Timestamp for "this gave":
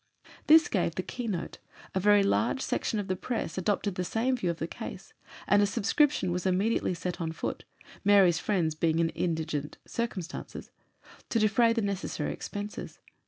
0.47-0.95